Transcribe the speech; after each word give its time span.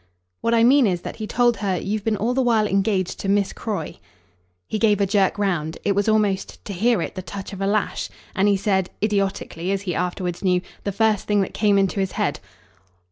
"What 0.39 0.55
I 0.55 0.63
mean 0.63 0.87
is 0.87 1.01
that 1.01 1.17
he 1.17 1.27
told 1.27 1.57
her 1.57 1.77
you've 1.77 2.03
been 2.03 2.17
all 2.17 2.33
the 2.33 2.41
while 2.41 2.65
engaged 2.65 3.19
to 3.19 3.29
Miss 3.29 3.53
Croy." 3.53 3.99
He 4.67 4.79
gave 4.79 4.99
a 4.99 5.05
jerk 5.05 5.37
round; 5.37 5.77
it 5.83 5.91
was 5.91 6.09
almost 6.09 6.65
to 6.65 6.73
hear 6.73 7.03
it 7.03 7.13
the 7.13 7.21
touch 7.21 7.53
of 7.53 7.61
a 7.61 7.67
lash; 7.67 8.09
and 8.35 8.47
he 8.47 8.57
said 8.57 8.89
idiotically, 9.03 9.71
as 9.71 9.83
he 9.83 9.93
afterwards 9.93 10.43
knew 10.43 10.59
the 10.85 10.91
first 10.91 11.27
thing 11.27 11.41
that 11.41 11.53
came 11.53 11.77
into 11.77 11.99
his 11.99 12.13
head. 12.13 12.39